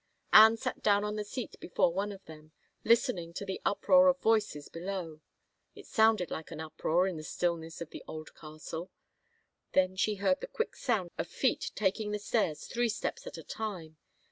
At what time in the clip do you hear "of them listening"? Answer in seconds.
2.11-3.31